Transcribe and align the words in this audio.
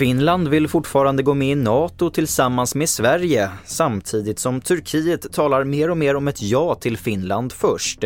Finland 0.00 0.48
vill 0.48 0.68
fortfarande 0.68 1.22
gå 1.22 1.34
med 1.34 1.48
i 1.48 1.54
NATO 1.54 2.10
tillsammans 2.10 2.74
med 2.74 2.88
Sverige 2.88 3.50
samtidigt 3.64 4.38
som 4.38 4.60
Turkiet 4.60 5.32
talar 5.32 5.64
mer 5.64 5.90
och 5.90 5.96
mer 5.96 6.16
om 6.16 6.28
ett 6.28 6.42
ja 6.42 6.74
till 6.74 6.96
Finland 6.96 7.52
först. 7.52 8.00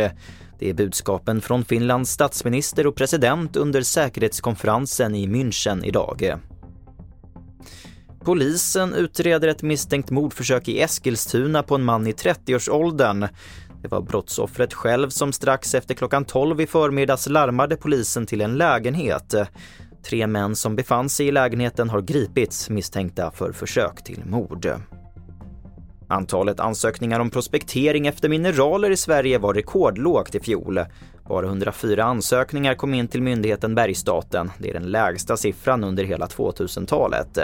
Det 0.59 0.71
är 0.71 0.75
budskapen 0.75 1.41
från 1.41 1.65
Finlands 1.65 2.11
statsminister 2.11 2.87
och 2.87 2.97
president 2.97 3.57
under 3.57 3.83
säkerhetskonferensen 3.83 5.15
i 5.15 5.27
München 5.27 5.85
idag. 5.85 6.35
Polisen 8.25 8.95
utreder 8.95 9.49
ett 9.49 9.63
misstänkt 9.63 10.11
mordförsök 10.11 10.69
i 10.69 10.81
Eskilstuna 10.81 11.63
på 11.63 11.75
en 11.75 11.85
man 11.85 12.07
i 12.07 12.13
30-årsåldern. 12.13 13.29
Det 13.85 13.89
var 13.89 14.01
brottsoffret 14.01 14.75
själv 14.75 15.09
som 15.09 15.33
strax 15.33 15.75
efter 15.75 15.95
klockan 15.95 16.25
12 16.25 16.61
i 16.61 16.67
förmiddags 16.67 17.29
larmade 17.29 17.77
polisen 17.77 18.27
till 18.27 18.41
en 18.41 18.57
lägenhet. 18.57 19.35
Tre 20.09 20.27
män 20.27 20.57
som 20.57 20.77
befann 20.77 21.09
sig 21.09 21.27
i 21.27 21.33
lägenheten 21.33 21.91
har 21.91 22.01
gripits 22.01 22.71
misstänkta 22.71 23.31
för 23.31 23.53
försök 23.53 24.05
till 24.05 24.23
mord. 24.27 24.69
Antalet 26.09 26.61
ansökningar 26.61 27.21
om 27.21 27.31
prospektering 27.31 28.07
efter 28.07 28.29
mineraler 28.29 28.91
i 28.91 28.97
Sverige 28.97 29.39
var 29.39 29.55
rekordlågt 29.55 30.35
i 30.35 30.41
fjol. 30.41 30.81
Bara 31.29 31.47
104 31.47 32.05
ansökningar 32.05 32.75
kom 32.75 32.95
in 32.95 33.09
till 33.09 33.23
myndigheten 33.23 33.75
Bergsstaten. 33.75 34.51
Det 34.59 34.71
är 34.71 34.75
den 34.75 34.91
lägsta 34.91 35.37
siffran 35.37 35.85
under 35.85 36.05
hela 36.05 36.27
2000-talet. 36.27 37.39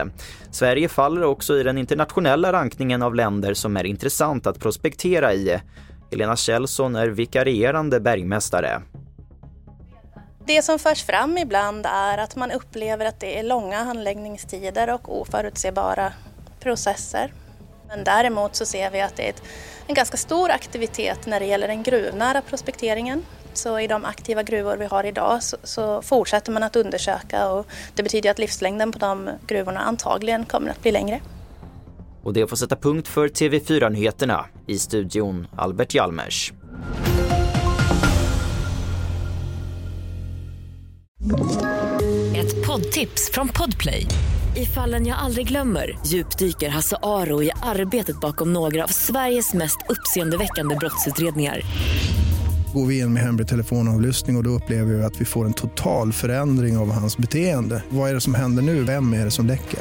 Sverige 0.50 0.88
faller 0.88 1.24
också 1.24 1.58
i 1.58 1.62
den 1.62 1.78
internationella 1.78 2.52
rankningen 2.52 3.02
av 3.02 3.14
länder 3.14 3.54
som 3.54 3.76
är 3.76 3.84
intressant 3.84 4.46
att 4.46 4.60
prospektera 4.60 5.34
i. 5.34 5.60
Helena 6.10 6.36
Kjellson 6.36 6.96
är 6.96 7.08
vikarierande 7.08 8.00
bergmästare. 8.00 8.82
Det 10.46 10.62
som 10.62 10.78
förs 10.78 11.02
fram 11.04 11.38
ibland 11.38 11.86
är 11.86 12.18
att 12.18 12.36
man 12.36 12.50
upplever 12.50 13.06
att 13.06 13.20
det 13.20 13.38
är 13.38 13.42
långa 13.42 13.84
handläggningstider 13.84 14.94
och 14.94 15.20
oförutsebara 15.20 16.12
processer. 16.60 17.32
Men 17.88 18.04
däremot 18.04 18.56
så 18.56 18.66
ser 18.66 18.90
vi 18.90 19.00
att 19.00 19.16
det 19.16 19.28
är 19.28 19.34
en 19.86 19.94
ganska 19.94 20.16
stor 20.16 20.50
aktivitet 20.50 21.26
när 21.26 21.40
det 21.40 21.46
gäller 21.46 21.68
den 21.68 21.82
gruvnära 21.82 22.42
prospekteringen. 22.42 23.24
Så 23.52 23.78
i 23.78 23.86
de 23.86 24.04
aktiva 24.04 24.42
gruvor 24.42 24.76
vi 24.76 24.84
har 24.84 25.04
idag 25.04 25.42
så, 25.42 25.56
så, 25.62 26.02
fortsätter 26.02 26.52
man 26.52 26.62
att 26.62 26.76
undersöka 26.76 27.48
och 27.48 27.66
det 27.94 28.02
betyder 28.02 28.30
att 28.30 28.38
livslängden 28.38 28.92
på 28.92 28.98
de 28.98 29.30
gruvorna 29.46 29.80
antagligen 29.80 30.44
kommer 30.44 30.70
att 30.70 30.82
bli 30.82 30.92
längre. 30.92 31.20
Och 32.22 32.32
det 32.32 32.46
får 32.46 32.56
sätta 32.56 32.76
punkt 32.76 33.08
för 33.08 33.28
TV4-nyheterna. 33.28 34.44
I 34.66 34.78
studion 34.78 35.46
Albert 35.56 35.94
Hjalmers. 35.94 36.52
Ett 42.36 42.66
poddtips 42.66 43.30
från 43.32 43.48
Podplay. 43.48 44.06
I 44.56 44.66
fallen 44.66 45.06
jag 45.06 45.18
aldrig 45.18 45.48
glömmer 45.48 45.98
djupdyker 46.06 46.68
Hasse 46.68 46.96
Aro 47.02 47.42
i 47.42 47.50
arbetet 47.62 48.20
bakom 48.20 48.52
några 48.52 48.84
av 48.84 48.88
Sveriges 48.88 49.54
mest 49.54 49.78
uppseendeväckande 49.88 50.76
brottsutredningar. 50.76 51.60
Går 52.74 52.86
vi 52.86 52.98
in 52.98 53.12
med 53.12 53.22
hemlig 53.22 53.48
telefonavlyssning 53.48 54.36
och, 54.36 54.40
och 54.40 54.44
då 54.44 54.50
upplever 54.50 54.94
vi 54.94 55.04
att 55.04 55.20
vi 55.20 55.24
får 55.24 55.44
en 55.44 55.52
total 55.52 56.12
förändring 56.12 56.78
av 56.78 56.92
hans 56.92 57.18
beteende. 57.18 57.82
Vad 57.88 58.10
är 58.10 58.14
det 58.14 58.20
som 58.20 58.34
händer 58.34 58.62
nu? 58.62 58.84
Vem 58.84 59.14
är 59.14 59.24
det 59.24 59.30
som 59.30 59.46
läcker? 59.46 59.80